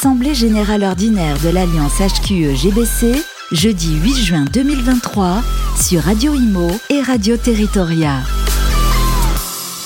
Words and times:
Assemblée 0.00 0.34
générale 0.34 0.84
ordinaire 0.84 1.36
de 1.44 1.50
l'Alliance 1.50 1.98
HQE-GBC, 2.00 3.22
jeudi 3.52 3.98
8 4.02 4.14
juin 4.14 4.44
2023, 4.50 5.42
sur 5.78 6.00
Radio 6.00 6.32
Imo 6.32 6.70
et 6.88 7.02
Radio 7.02 7.36
Territoria. 7.36 8.22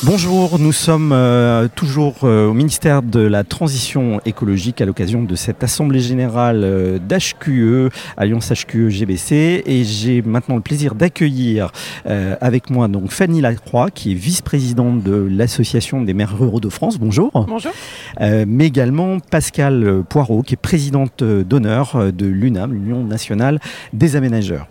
Bonjour, 0.06 0.58
nous 0.58 0.72
sommes 0.72 1.12
euh, 1.14 1.66
toujours 1.74 2.24
euh, 2.24 2.46
au 2.46 2.52
ministère 2.52 3.00
de 3.00 3.20
la 3.20 3.42
Transition 3.42 4.20
écologique 4.26 4.82
à 4.82 4.84
l'occasion 4.84 5.22
de 5.22 5.34
cette 5.34 5.64
Assemblée 5.64 6.00
générale 6.00 6.60
euh, 6.62 6.98
d'HQE, 6.98 7.90
Alliance 8.18 8.52
HQE 8.52 8.90
GBC, 8.90 9.62
et 9.64 9.84
j'ai 9.84 10.20
maintenant 10.20 10.56
le 10.56 10.60
plaisir 10.60 10.94
d'accueillir 10.94 11.72
avec 12.04 12.68
moi 12.68 12.88
donc 12.88 13.10
Fanny 13.10 13.40
Lacroix, 13.40 13.90
qui 13.90 14.12
est 14.12 14.14
vice-présidente 14.14 15.02
de 15.02 15.14
l'Association 15.14 16.02
des 16.02 16.12
maires 16.12 16.36
ruraux 16.36 16.60
de 16.60 16.68
France. 16.68 16.98
Bonjour. 16.98 17.30
Bonjour. 17.48 17.72
mais 18.20 18.66
également 18.66 19.18
Pascal 19.20 20.02
Poirot, 20.08 20.42
qui 20.42 20.54
est 20.54 20.60
présidente 20.60 21.24
d'honneur 21.24 22.12
de 22.12 22.26
l'UNAM, 22.26 22.72
l'Union 22.72 23.04
nationale 23.04 23.58
des 23.92 24.16
aménageurs. 24.16 24.66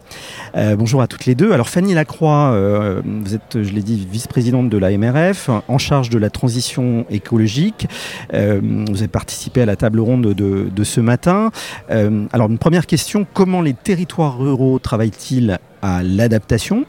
bonjour 0.78 1.02
à 1.02 1.08
toutes 1.08 1.26
les 1.26 1.36
deux. 1.36 1.52
Alors 1.54 1.70
Fanny 1.70 1.94
Lacroix, 1.94 2.56
vous 3.04 3.34
êtes, 3.34 3.64
je 3.64 3.72
l'ai 3.72 3.82
dit, 3.82 4.06
vice-présidente 4.10 4.70
de 4.70 4.78
la 4.78 4.96
MRF 4.96 5.23
en 5.68 5.78
charge 5.78 6.10
de 6.10 6.18
la 6.18 6.30
transition 6.30 7.06
écologique. 7.10 7.88
Euh, 8.34 8.60
vous 8.62 8.98
avez 8.98 9.08
participé 9.08 9.62
à 9.62 9.66
la 9.66 9.76
table 9.76 10.00
ronde 10.00 10.34
de, 10.34 10.84
ce 10.84 11.00
matin. 11.00 11.52
Euh, 11.92 12.26
alors 12.34 12.50
une 12.50 12.58
première 12.58 12.86
question, 12.86 13.26
comment 13.34 13.62
les 13.62 13.74
territoires 13.74 14.38
ruraux 14.38 14.80
travaillent-ils 14.80 15.60
à 15.82 16.04
l'adaptation 16.04 16.86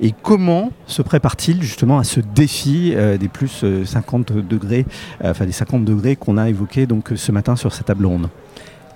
et 0.00 0.12
comment 0.22 0.70
se 0.86 1.02
prépare-t-il 1.02 1.62
justement 1.62 1.98
à 1.98 2.04
ce 2.04 2.20
défi 2.20 2.92
euh, 2.94 3.16
des 3.16 3.28
plus 3.28 3.64
50 3.84 4.32
degrés, 4.32 4.86
enfin 5.24 5.46
des 5.46 5.52
50 5.52 5.84
degrés 5.84 6.16
qu'on 6.16 6.38
a 6.38 6.48
évoqué 6.48 6.86
ce 7.14 7.32
matin 7.32 7.56
sur 7.56 7.72
cette 7.72 7.86
table 7.86 8.06
ronde? 8.06 8.28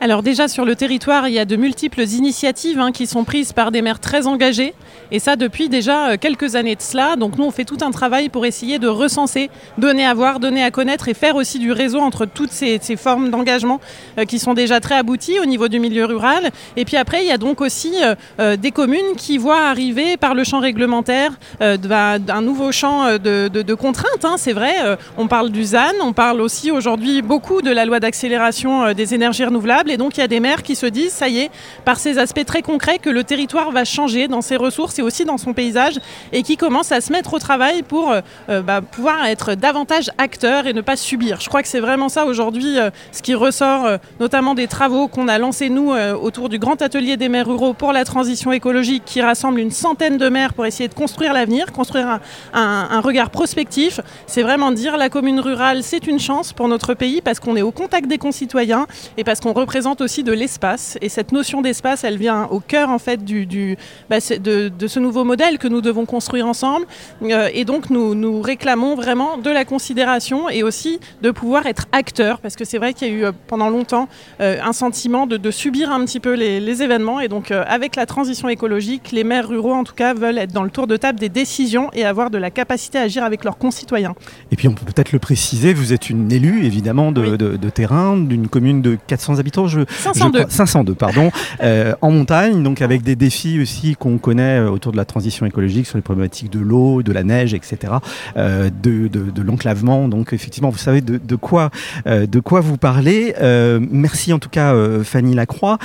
Alors 0.00 0.22
déjà 0.22 0.46
sur 0.46 0.64
le 0.64 0.76
territoire, 0.76 1.26
il 1.28 1.34
y 1.34 1.38
a 1.38 1.46
de 1.46 1.56
multiples 1.56 2.02
initiatives 2.02 2.78
hein, 2.78 2.92
qui 2.92 3.06
sont 3.06 3.24
prises 3.24 3.52
par 3.52 3.70
des 3.70 3.80
maires 3.80 3.98
très 3.98 4.26
engagés, 4.26 4.74
et 5.10 5.18
ça 5.18 5.36
depuis 5.36 5.68
déjà 5.68 6.10
euh, 6.10 6.16
quelques 6.20 6.54
années 6.54 6.76
de 6.76 6.82
cela. 6.82 7.16
Donc 7.16 7.38
nous, 7.38 7.44
on 7.44 7.50
fait 7.50 7.64
tout 7.64 7.78
un 7.80 7.90
travail 7.90 8.28
pour 8.28 8.44
essayer 8.44 8.78
de 8.78 8.88
recenser, 8.88 9.50
donner 9.78 10.04
à 10.04 10.12
voir, 10.12 10.38
donner 10.38 10.62
à 10.62 10.70
connaître 10.70 11.08
et 11.08 11.14
faire 11.14 11.36
aussi 11.36 11.58
du 11.58 11.72
réseau 11.72 12.00
entre 12.00 12.26
toutes 12.26 12.50
ces, 12.50 12.78
formes 12.96 13.30
d'engagement 13.30 13.80
euh, 14.18 14.24
qui 14.24 14.38
sont 14.38 14.54
déjà 14.54 14.80
très 14.80 14.96
abouties 14.96 15.40
au 15.40 15.46
niveau 15.46 15.68
du 15.68 15.78
milieu 15.78 16.04
rural. 16.04 16.50
Et 16.76 16.84
puis 16.84 16.96
après, 16.96 17.22
il 17.22 17.28
y 17.28 17.32
a 17.32 17.38
donc 17.38 17.60
aussi 17.60 17.94
euh, 18.38 18.56
des 18.56 18.72
communes 18.72 19.16
qui 19.16 19.38
voient 19.38 19.66
arriver 19.68 20.16
par 20.16 20.34
le 20.34 20.44
champ 20.44 20.60
réglementaire 20.60 21.32
d'un 21.60 22.40
nouveau 22.42 22.72
champ 22.72 23.18
de, 23.18 23.74
contraintes. 23.74 24.24
Hein, 24.24 24.34
c'est 24.36 24.52
vrai, 24.52 24.74
on 25.16 25.26
parle 25.26 25.50
du 25.50 25.64
ZAN, 25.64 25.92
on 26.02 26.12
parle 26.12 26.40
aussi 26.40 26.70
aujourd'hui 26.70 27.22
beaucoup 27.22 27.62
de 27.62 27.70
la 27.70 27.84
loi 27.84 28.00
d'accélération 28.00 28.92
des 28.92 29.14
énergies 29.14 29.44
renouvelables 29.44 29.85
et 29.90 29.96
donc 29.96 30.16
il 30.16 30.20
y 30.20 30.22
a 30.24 30.28
des 30.28 30.40
maires 30.40 30.62
qui 30.62 30.76
se 30.76 30.86
disent, 30.86 31.12
ça 31.12 31.28
y 31.28 31.38
est, 31.38 31.50
par 31.84 31.98
ces 31.98 32.18
aspects 32.18 32.44
très 32.44 32.62
concrets, 32.62 32.98
que 32.98 33.10
le 33.10 33.24
territoire 33.24 33.70
va 33.70 33.84
changer 33.84 34.28
dans 34.28 34.42
ses 34.42 34.56
ressources 34.56 34.98
et 34.98 35.02
aussi 35.02 35.24
dans 35.24 35.38
son 35.38 35.52
paysage 35.52 35.98
et 36.32 36.42
qui 36.42 36.56
commencent 36.56 36.92
à 36.92 37.00
se 37.00 37.12
mettre 37.12 37.34
au 37.34 37.38
travail 37.38 37.82
pour 37.82 38.10
euh, 38.10 38.20
euh, 38.48 38.62
bah, 38.62 38.80
pouvoir 38.80 39.26
être 39.26 39.54
davantage 39.54 40.10
acteurs 40.18 40.66
et 40.66 40.72
ne 40.72 40.80
pas 40.80 40.96
subir. 40.96 41.40
Je 41.40 41.48
crois 41.48 41.62
que 41.62 41.68
c'est 41.68 41.80
vraiment 41.80 42.08
ça 42.08 42.26
aujourd'hui 42.26 42.78
euh, 42.78 42.90
ce 43.12 43.22
qui 43.22 43.34
ressort 43.34 43.86
notamment 44.20 44.54
des 44.54 44.66
travaux 44.66 45.08
qu'on 45.08 45.28
a 45.28 45.38
lancés 45.38 45.68
nous 45.68 45.90
autour 45.90 46.48
du 46.48 46.58
grand 46.58 46.80
atelier 46.82 47.16
des 47.16 47.28
maires 47.28 47.46
ruraux 47.46 47.72
pour 47.72 47.92
la 47.92 48.04
transition 48.04 48.52
écologique 48.52 49.04
qui 49.04 49.20
rassemble 49.20 49.60
une 49.60 49.70
centaine 49.70 50.16
de 50.16 50.28
maires 50.28 50.54
pour 50.54 50.66
essayer 50.66 50.88
de 50.88 50.94
construire 50.94 51.32
l'avenir, 51.32 51.72
construire 51.72 52.20
un, 52.52 53.00
regard 53.00 53.30
prospectif. 53.30 54.00
C'est 54.26 54.42
vraiment 54.42 54.72
dire 54.72 54.96
la 54.96 55.08
commune 55.08 55.40
rurale 55.40 55.82
c'est 55.82 56.06
une 56.06 56.18
chance 56.18 56.52
pour 56.52 56.68
notre 56.68 56.94
pays 56.94 57.20
parce 57.20 57.40
qu'on 57.40 57.56
est 57.56 57.62
au 57.62 57.72
contact 57.72 58.08
des 58.08 58.18
concitoyens 58.18 58.86
et 59.16 59.24
parce 59.24 59.40
qu'on 59.40 59.52
représente 59.52 59.75
présente 59.76 60.00
aussi 60.00 60.24
de 60.24 60.32
l'espace. 60.32 60.96
Et 61.02 61.10
cette 61.10 61.32
notion 61.32 61.60
d'espace, 61.60 62.02
elle 62.02 62.16
vient 62.16 62.44
au 62.44 62.60
cœur 62.60 62.88
en 62.88 62.98
fait 62.98 63.22
du, 63.22 63.44
du 63.44 63.76
bah, 64.08 64.20
de, 64.20 64.70
de, 64.70 64.86
ce 64.86 64.98
nouveau 64.98 65.22
modèle 65.22 65.58
que 65.58 65.68
nous 65.68 65.82
devons 65.82 66.06
construire 66.06 66.46
ensemble. 66.46 66.86
Euh, 67.22 67.50
et 67.52 67.66
donc 67.66 67.90
nous, 67.90 68.14
nous 68.14 68.40
réclamons 68.40 68.94
vraiment 68.94 69.36
de 69.36 69.50
la 69.50 69.66
considération 69.66 70.48
et 70.48 70.62
aussi 70.62 70.98
de 71.20 71.30
pouvoir 71.30 71.66
être 71.66 71.88
acteur, 71.92 72.40
parce 72.40 72.56
que 72.56 72.64
c'est 72.64 72.78
vrai 72.78 72.94
qu'il 72.94 73.08
y 73.08 73.10
a 73.10 73.14
eu 73.14 73.24
euh, 73.26 73.32
pendant 73.48 73.68
longtemps 73.68 74.08
euh, 74.40 74.56
un 74.64 74.72
sentiment 74.72 75.26
de, 75.26 75.36
de, 75.36 75.50
subir 75.50 75.90
un 75.90 76.02
petit 76.06 76.20
peu 76.20 76.32
les, 76.32 76.58
les 76.58 76.82
événements. 76.82 77.20
Et 77.20 77.28
donc 77.28 77.50
avec 77.50 77.96
la 77.96 78.06
transition 78.06 78.48
écologique, 78.48 79.12
les 79.12 79.24
maires 79.24 79.46
ruraux 79.46 79.74
en 79.74 79.84
tout 79.84 79.94
cas 79.94 80.14
veulent 80.14 80.38
être 80.38 80.52
dans 80.52 80.64
le 80.64 80.70
tour 80.70 80.86
de 80.86 80.96
table 80.96 81.18
des 81.18 81.28
décisions 81.28 81.90
et 81.92 82.06
avoir 82.06 82.30
de 82.30 82.38
la 82.38 82.50
capacité 82.50 82.96
à 82.96 83.02
agir 83.02 83.24
avec 83.24 83.44
leurs 83.44 83.58
concitoyens. 83.58 84.14
Et 84.50 84.56
puis 84.56 84.68
on 84.68 84.72
peut 84.72 84.86
peut-être 84.86 85.12
le 85.12 85.18
préciser, 85.18 85.74
vous 85.74 85.92
êtes 85.92 86.08
une 86.08 86.32
élue 86.32 86.64
évidemment 86.64 87.12
de, 87.12 87.36
de 87.36 87.68
terrain 87.68 88.16
d'une 88.16 88.48
commune 88.48 88.80
de 88.80 88.96
400 89.06 89.38
habitants 89.38 89.65
502. 89.68 90.46
502, 90.48 90.94
pardon, 90.94 91.30
euh, 91.62 91.94
en 92.00 92.10
montagne, 92.10 92.62
donc 92.62 92.82
avec 92.82 93.02
des 93.02 93.16
défis 93.16 93.60
aussi 93.60 93.96
qu'on 93.96 94.18
connaît 94.18 94.60
euh, 94.60 94.70
autour 94.70 94.92
de 94.92 94.96
la 94.96 95.04
transition 95.04 95.46
écologique 95.46 95.86
sur 95.86 95.98
les 95.98 96.02
problématiques 96.02 96.50
de 96.50 96.60
l'eau, 96.60 97.02
de 97.02 97.12
la 97.12 97.22
neige, 97.22 97.54
etc., 97.54 97.94
euh, 98.36 98.70
de, 98.82 99.08
de, 99.08 99.42
l'enclavement. 99.42 100.08
Donc 100.08 100.32
effectivement, 100.32 100.70
vous 100.70 100.78
savez 100.78 101.00
de, 101.00 101.18
de 101.18 101.36
quoi, 101.36 101.70
de 102.06 102.40
quoi 102.40 102.60
vous 102.60 102.76
parlez. 102.76 103.34
merci 103.78 104.32
en 104.32 104.38
tout 104.38 104.48
cas, 104.48 104.74
Fanny 105.04 105.34
Lacroix. 105.34 105.78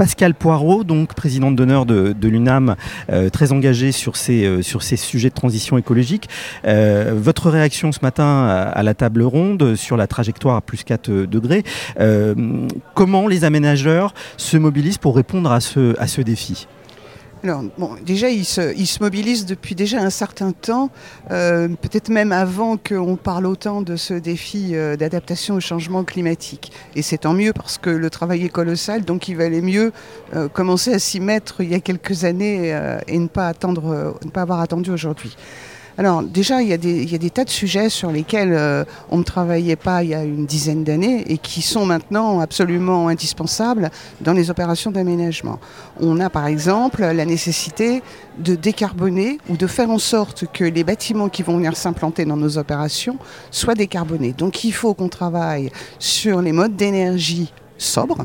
Pascal 0.00 0.32
Poirot, 0.32 0.82
donc 0.82 1.12
présidente 1.12 1.56
d'honneur 1.56 1.84
de, 1.84 2.14
l'UNAM, 2.22 2.74
très 3.34 3.52
engagée 3.52 3.92
sur 3.92 4.16
ces, 4.16 4.62
sur 4.62 4.82
ces 4.82 4.96
sujets 4.96 5.28
de 5.28 5.34
transition 5.34 5.76
écologique. 5.76 6.26
votre 6.64 7.50
réaction 7.50 7.92
ce 7.92 7.98
matin 8.00 8.46
à, 8.72 8.82
la 8.82 8.94
table 8.94 9.20
ronde 9.20 9.74
sur 9.74 9.98
la 9.98 10.06
trajectoire 10.06 10.56
à 10.56 10.62
plus 10.62 10.84
4 10.84 11.10
degrés, 11.26 11.64
comment 12.94 13.28
les 13.28 13.44
aménageurs 13.44 14.14
se 14.38 14.56
mobilisent 14.56 14.96
pour 14.96 15.14
répondre 15.14 15.52
à 15.52 15.60
ce 15.60 16.20
défi? 16.22 16.66
Alors, 17.42 17.62
bon, 17.78 17.96
déjà, 18.04 18.28
ils 18.28 18.44
se, 18.44 18.74
ils 18.76 18.86
se 18.86 19.02
mobilisent 19.02 19.46
depuis 19.46 19.74
déjà 19.74 19.98
un 19.98 20.10
certain 20.10 20.52
temps, 20.52 20.90
euh, 21.30 21.68
peut-être 21.68 22.10
même 22.10 22.32
avant 22.32 22.76
qu'on 22.76 23.16
parle 23.16 23.46
autant 23.46 23.80
de 23.80 23.96
ce 23.96 24.12
défi 24.12 24.74
euh, 24.74 24.96
d'adaptation 24.96 25.54
au 25.54 25.60
changement 25.60 26.04
climatique. 26.04 26.70
Et 26.94 27.02
c'est 27.02 27.18
tant 27.18 27.32
mieux 27.32 27.54
parce 27.54 27.78
que 27.78 27.88
le 27.88 28.10
travail 28.10 28.44
est 28.44 28.50
colossal, 28.50 29.04
donc 29.06 29.28
il 29.28 29.36
valait 29.36 29.62
mieux 29.62 29.92
euh, 30.34 30.48
commencer 30.48 30.92
à 30.92 30.98
s'y 30.98 31.18
mettre 31.18 31.62
il 31.62 31.70
y 31.70 31.74
a 31.74 31.80
quelques 31.80 32.24
années 32.24 32.78
et 33.06 33.18
ne 33.18 33.28
pas, 33.28 33.48
attendre, 33.48 34.18
ne 34.22 34.30
pas 34.30 34.42
avoir 34.42 34.60
attendu 34.60 34.90
aujourd'hui. 34.90 35.34
Alors 36.00 36.22
déjà, 36.22 36.62
il 36.62 36.68
y, 36.68 36.72
a 36.72 36.78
des, 36.78 37.28
tas 37.28 37.44
de 37.44 37.50
sujets 37.50 37.90
sur 37.90 38.10
lesquels 38.10 38.54
euh, 38.54 38.86
on 39.10 39.18
ne 39.18 39.22
travaillait 39.22 39.76
pas 39.76 40.02
il 40.02 40.08
y 40.08 40.14
a 40.14 40.24
une 40.24 40.46
dizaine 40.46 40.82
d'années 40.82 41.30
et 41.30 41.36
qui 41.36 41.60
sont 41.60 41.84
maintenant 41.84 42.40
absolument 42.40 43.08
indispensables 43.08 43.90
dans 44.22 44.32
les 44.32 44.50
opérations 44.50 44.90
d'aménagement. 44.90 45.58
On 46.00 46.18
a 46.18 46.30
par 46.30 46.46
exemple 46.46 47.02
la 47.02 47.26
nécessité 47.26 48.02
de 48.38 48.54
décarboner 48.54 49.40
ou 49.50 49.58
de 49.58 49.66
faire 49.66 49.90
en 49.90 49.98
sorte 49.98 50.46
que 50.50 50.64
les 50.64 50.84
bâtiments 50.84 51.28
qui 51.28 51.42
vont 51.42 51.58
venir 51.58 51.76
s'implanter 51.76 52.24
dans 52.24 52.38
nos 52.38 52.56
opérations 52.56 53.18
soient 53.50 53.74
décarbonés. 53.74 54.32
Donc 54.32 54.64
il 54.64 54.72
faut 54.72 54.94
qu'on 54.94 55.10
travaille 55.10 55.70
sur 55.98 56.40
les 56.40 56.52
modes 56.52 56.76
d'énergie 56.76 57.52
sobres 57.76 58.24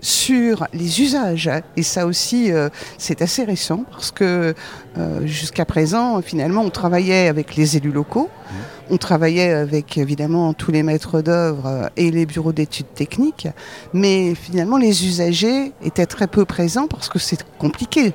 sur 0.00 0.66
les 0.72 1.00
usages. 1.00 1.50
Et 1.76 1.82
ça 1.82 2.06
aussi, 2.06 2.52
euh, 2.52 2.68
c'est 2.98 3.22
assez 3.22 3.44
récent 3.44 3.84
parce 3.90 4.10
que 4.10 4.54
euh, 4.96 5.26
jusqu'à 5.26 5.64
présent, 5.64 6.20
finalement, 6.22 6.62
on 6.62 6.70
travaillait 6.70 7.28
avec 7.28 7.56
les 7.56 7.76
élus 7.76 7.92
locaux, 7.92 8.28
mmh. 8.28 8.54
on 8.90 8.96
travaillait 8.96 9.52
avec 9.52 9.98
évidemment 9.98 10.52
tous 10.54 10.72
les 10.72 10.82
maîtres 10.82 11.20
d'œuvre 11.20 11.90
et 11.96 12.10
les 12.10 12.26
bureaux 12.26 12.52
d'études 12.52 12.92
techniques, 12.94 13.48
mais 13.92 14.34
finalement, 14.34 14.76
les 14.76 15.06
usagers 15.06 15.72
étaient 15.82 16.06
très 16.06 16.26
peu 16.26 16.44
présents 16.44 16.88
parce 16.88 17.08
que 17.08 17.18
c'est 17.18 17.44
compliqué. 17.58 18.12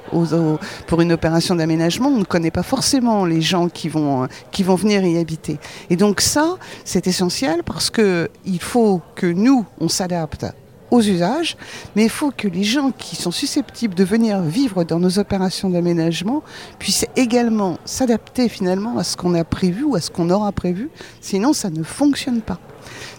pour 0.88 1.02
une 1.02 1.12
opération 1.12 1.56
d'aménagement, 1.56 2.10
on 2.10 2.20
ne 2.20 2.24
connaît 2.24 2.52
pas 2.52 2.64
forcément 2.64 3.26
les 3.26 3.42
gens 3.42 3.70
qui 3.70 3.90
vont, 3.90 4.28
qui 4.52 4.64
vont 4.64 4.76
venir 4.76 5.04
y 5.06 5.18
habiter. 5.18 5.58
Et 5.90 5.96
donc 5.96 6.22
ça, 6.22 6.58
c'est 6.86 7.08
essentiel 7.08 7.64
parce 7.64 7.90
qu'il 7.90 8.60
faut 8.60 9.02
que 9.16 9.28
nous, 9.28 9.66
on 9.80 9.90
s'adapte 9.90 10.46
aux 10.94 11.02
usages, 11.02 11.58
mais 11.96 12.04
il 12.04 12.10
faut 12.10 12.30
que 12.30 12.48
les 12.48 12.64
gens 12.64 12.92
qui 12.92 13.16
sont 13.16 13.32
susceptibles 13.32 13.96
de 13.96 14.04
venir 14.04 14.42
vivre 14.42 14.84
dans 14.84 15.00
nos 15.00 15.18
opérations 15.18 15.72
d'aménagement 15.72 16.44
puissent 16.78 17.08
également 17.16 17.80
s'adapter 17.84 18.48
finalement 18.48 19.00
à 19.00 19.04
ce 19.04 19.18
qu'on 19.18 19.34
a 19.34 19.44
prévu 19.44 19.86
ou 19.86 19.96
à 19.96 20.02
ce 20.02 20.12
qu'on 20.12 20.30
aura 20.30 20.52
prévu, 20.52 20.92
sinon 21.20 21.52
ça 21.54 21.72
ne 21.72 21.82
fonctionne 21.82 22.42
pas. 22.42 22.60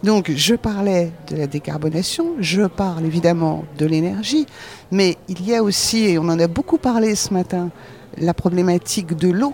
Donc 0.05 0.31
je 0.37 0.55
parlais 0.55 1.11
de 1.29 1.37
la 1.37 1.49
décarbonation, 1.49 2.35
je 2.39 2.63
parle 2.63 3.07
évidemment 3.07 3.65
de 3.77 3.87
l'énergie, 3.87 4.47
mais 4.93 5.17
il 5.29 5.45
y 5.45 5.57
a 5.57 5.65
aussi, 5.65 6.05
et 6.05 6.19
on 6.19 6.29
en 6.29 6.39
a 6.39 6.47
beaucoup 6.47 6.79
parlé 6.79 7.17
ce 7.17 7.35
matin, 7.35 7.71
la 8.19 8.35
problématique 8.35 9.17
de 9.17 9.31
l'eau. 9.31 9.53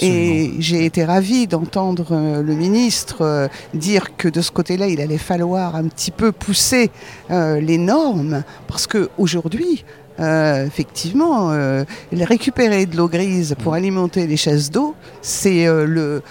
Et 0.00 0.52
j'ai 0.58 0.84
été 0.84 1.04
ravie 1.04 1.46
d'entendre 1.46 2.06
euh, 2.12 2.42
le 2.42 2.54
ministre 2.54 3.22
euh, 3.22 3.48
dire 3.74 4.16
que 4.16 4.28
de 4.28 4.40
ce 4.40 4.50
côté-là, 4.50 4.86
il 4.86 5.00
allait 5.00 5.18
falloir 5.18 5.74
un 5.74 5.84
petit 5.84 6.10
peu 6.10 6.30
pousser 6.30 6.90
euh, 7.30 7.60
les 7.60 7.78
normes, 7.78 8.44
parce 8.68 8.86
qu'aujourd'hui, 8.86 9.84
effectivement, 10.18 11.48
récupérer 12.12 12.86
de 12.86 12.96
l'eau 12.96 13.08
grise 13.08 13.56
pour 13.60 13.74
alimenter 13.74 14.28
les 14.28 14.36
chasses 14.36 14.70
d'eau, 14.70 14.94
c'est 15.20 15.66
le 15.66 16.22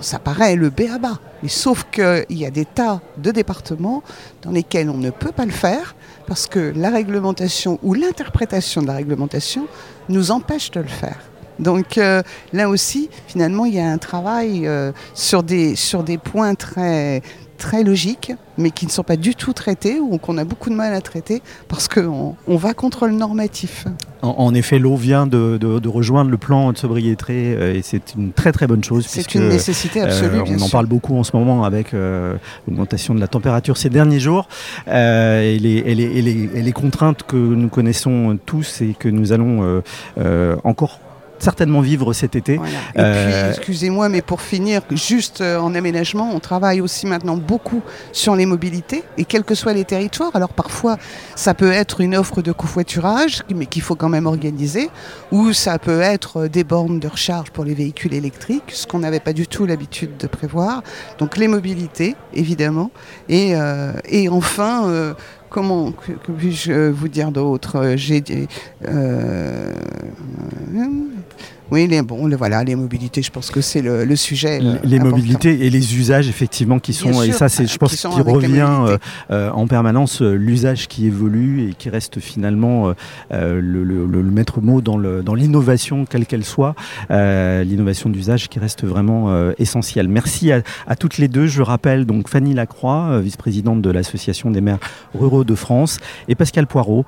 ça 0.00 0.18
paraît 0.18 0.56
le 0.56 0.68
B 0.68 0.82
à 0.92 0.98
bas. 0.98 1.18
Mais 1.42 1.48
sauf 1.48 1.86
qu'il 1.90 2.24
y 2.30 2.44
a 2.44 2.50
des 2.50 2.66
tas 2.66 3.00
de 3.16 3.30
départements 3.30 4.02
dans 4.42 4.50
lesquels 4.50 4.90
on 4.90 4.98
ne 4.98 5.10
peut 5.10 5.32
pas 5.32 5.46
le 5.46 5.52
faire 5.52 5.96
parce 6.26 6.46
que 6.46 6.72
la 6.76 6.90
réglementation 6.90 7.78
ou 7.82 7.94
l'interprétation 7.94 8.82
de 8.82 8.88
la 8.88 8.94
réglementation 8.94 9.68
nous 10.10 10.30
empêche 10.30 10.70
de 10.70 10.80
le 10.80 10.88
faire. 10.88 11.18
Donc 11.58 11.98
euh, 11.98 12.22
là 12.52 12.68
aussi, 12.68 13.08
finalement, 13.26 13.64
il 13.64 13.74
y 13.74 13.80
a 13.80 13.88
un 13.88 13.98
travail 13.98 14.66
euh, 14.66 14.92
sur, 15.14 15.42
des, 15.42 15.76
sur 15.76 16.02
des 16.02 16.18
points 16.18 16.54
très, 16.54 17.22
très 17.58 17.84
logiques, 17.84 18.32
mais 18.58 18.70
qui 18.70 18.86
ne 18.86 18.90
sont 18.90 19.04
pas 19.04 19.16
du 19.16 19.34
tout 19.36 19.52
traités 19.52 20.00
ou 20.00 20.18
qu'on 20.18 20.36
a 20.38 20.44
beaucoup 20.44 20.68
de 20.68 20.74
mal 20.74 20.92
à 20.94 21.00
traiter 21.00 21.42
parce 21.68 21.86
qu'on 21.86 22.34
on 22.46 22.56
va 22.56 22.74
contre 22.74 23.06
le 23.06 23.14
normatif. 23.14 23.86
En, 24.22 24.54
effet, 24.54 24.78
l'eau 24.78 24.96
vient 24.96 25.26
de, 25.26 25.86
rejoindre 25.86 26.30
le 26.30 26.38
plan 26.38 26.72
de 26.72 26.78
sobriété 26.78 27.54
euh, 27.54 27.74
et 27.74 27.82
c'est 27.82 28.14
une 28.14 28.32
très 28.32 28.52
très 28.52 28.66
bonne 28.66 28.82
chose. 28.82 29.04
C'est 29.06 29.34
une 29.34 29.48
nécessité 29.48 30.00
absolue. 30.00 30.40
on 30.46 30.62
en 30.62 30.68
parle 30.70 30.86
beaucoup 30.86 31.16
en 31.16 31.24
ce 31.24 31.36
moment 31.36 31.64
avec 31.64 31.92
l'augmentation 32.66 33.14
de 33.14 33.20
la 33.20 33.28
température 33.28 33.76
ces 33.76 33.90
derniers 33.90 34.20
jours 34.20 34.48
et 34.86 35.58
les, 35.60 35.82
et, 35.86 35.94
les, 35.94 36.04
et, 36.04 36.62
les, 36.62 36.72
contraintes 36.72 37.22
que 37.22 37.36
nous 37.36 37.68
connaissons 37.68 38.38
tous 38.44 38.80
et 38.80 38.94
que 38.98 39.08
nous 39.08 39.32
allons 39.32 39.82
encore 40.64 40.98
certainement 41.44 41.80
vivre 41.80 42.12
cet 42.12 42.34
été. 42.36 42.54
Et 42.54 42.58
puis, 42.58 42.72
euh, 42.98 43.50
excusez-moi, 43.50 44.08
mais 44.08 44.22
pour 44.22 44.40
finir, 44.40 44.80
juste 44.90 45.40
euh, 45.40 45.58
en 45.58 45.74
aménagement, 45.74 46.30
on 46.34 46.40
travaille 46.40 46.80
aussi 46.80 47.06
maintenant 47.06 47.36
beaucoup 47.36 47.82
sur 48.12 48.34
les 48.34 48.46
mobilités, 48.46 49.04
et 49.18 49.24
quels 49.24 49.44
que 49.44 49.54
soient 49.54 49.74
les 49.74 49.84
territoires. 49.84 50.34
Alors 50.34 50.52
parfois, 50.52 50.96
ça 51.36 51.52
peut 51.54 51.70
être 51.70 52.00
une 52.00 52.16
offre 52.16 52.42
de 52.42 52.52
covoiturage, 52.52 53.42
mais 53.54 53.66
qu'il 53.66 53.82
faut 53.82 53.94
quand 53.94 54.08
même 54.08 54.26
organiser, 54.26 54.90
ou 55.30 55.52
ça 55.52 55.78
peut 55.78 56.00
être 56.00 56.46
des 56.46 56.64
bornes 56.64 56.98
de 56.98 57.08
recharge 57.08 57.50
pour 57.50 57.64
les 57.64 57.74
véhicules 57.74 58.14
électriques, 58.14 58.70
ce 58.72 58.86
qu'on 58.86 59.00
n'avait 59.00 59.20
pas 59.20 59.32
du 59.32 59.46
tout 59.46 59.66
l'habitude 59.66 60.16
de 60.16 60.26
prévoir. 60.26 60.82
Donc 61.18 61.36
les 61.36 61.48
mobilités, 61.48 62.16
évidemment, 62.32 62.90
et, 63.28 63.54
euh, 63.54 63.92
et 64.08 64.28
enfin 64.28 65.14
comment 65.54 65.92
que, 65.92 66.32
puis-je 66.32 66.90
vous 66.90 67.06
dire 67.06 67.30
d'autre? 67.30 67.92
J'ai 67.94 68.24
euh, 68.88 69.72
oui, 71.70 71.86
les, 71.86 72.02
bon, 72.02 72.28
voilà, 72.36 72.62
les 72.62 72.74
mobilités, 72.74 73.22
je 73.22 73.30
pense 73.30 73.50
que 73.50 73.60
c'est 73.60 73.80
le, 73.80 74.16
sujet. 74.16 74.60
Euh, 74.62 74.76
les 74.84 74.98
mobilités 74.98 75.66
et 75.66 75.70
les 75.70 75.96
usages, 75.96 76.28
effectivement, 76.28 76.78
qui 76.78 76.92
sont, 76.92 77.22
et 77.22 77.32
ça, 77.32 77.48
c'est, 77.48 77.66
je 77.66 77.78
pense, 77.78 77.96
qui 77.96 78.06
revient 78.06 78.68
euh, 78.86 78.98
euh, 79.30 79.50
en 79.50 79.66
permanence, 79.66 80.20
l'usage 80.20 80.88
qui 80.88 81.06
évolue 81.06 81.70
et 81.70 81.74
qui 81.74 81.88
reste 81.88 82.20
finalement 82.20 82.92
le, 83.30 84.22
maître 84.22 84.60
mot 84.60 84.80
dans, 84.80 84.98
dans 84.98 85.34
l'innovation, 85.34 86.04
quelle 86.04 86.26
qu'elle 86.26 86.44
soit, 86.44 86.74
l'innovation 87.10 88.10
d'usage 88.10 88.48
qui 88.48 88.58
reste 88.58 88.84
vraiment 88.84 89.52
essentielle. 89.58 90.08
Merci 90.08 90.52
à, 90.52 90.62
à, 90.86 90.96
toutes 90.96 91.18
les 91.18 91.28
deux. 91.28 91.46
Je 91.46 91.62
rappelle 91.62 92.04
donc 92.04 92.28
Fanny 92.28 92.52
Lacroix, 92.52 93.20
vice-présidente 93.20 93.80
de 93.80 93.90
l'Association 93.90 94.50
des 94.50 94.60
maires 94.60 94.80
ruraux 95.14 95.44
de 95.44 95.54
France, 95.54 95.98
et 96.28 96.34
Pascal 96.34 96.66
Poirot, 96.66 97.06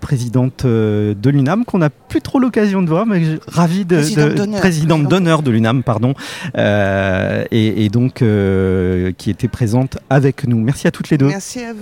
présidente 0.00 0.64
de 0.64 1.30
l'UNAM, 1.30 1.64
qu'on 1.64 1.78
n'a 1.78 1.90
plus 1.90 2.20
trop 2.20 2.38
l'occasion 2.38 2.82
de 2.82 2.88
voir, 2.88 3.04
mais 3.04 3.22
ravi 3.48 3.84
de, 3.88 4.58
présidente 4.58 5.08
d'honneur 5.08 5.42
de 5.42 5.50
l'UNAM, 5.50 5.82
pardon, 5.82 6.14
euh, 6.56 7.44
et, 7.50 7.88
donc 7.88 8.22
euh, 8.22 9.12
qui 9.16 9.30
était 9.30 9.48
présente 9.48 9.98
avec 10.10 10.46
nous. 10.46 10.58
Merci 10.58 10.86
à 10.86 10.90
toutes 10.90 11.10
les 11.10 11.18
deux. 11.18 11.26
Merci 11.26 11.60
à 11.60 11.72
vous. 11.72 11.78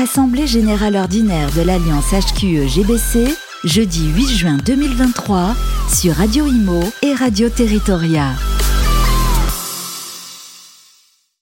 Assemblée 0.00 0.46
générale 0.46 0.96
ordinaire 0.96 1.50
de 1.56 1.62
l'Alliance 1.62 2.12
HQE-GBC, 2.12 3.34
jeudi 3.64 4.08
8 4.14 4.28
juin 4.28 4.56
2023, 4.64 5.54
sur 5.92 6.14
Radio 6.14 6.46
Imo 6.46 6.80
et 7.02 7.14
Radio 7.14 7.48
Territoria. 7.48 8.47